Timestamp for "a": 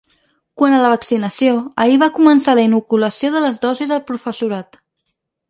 0.77-0.77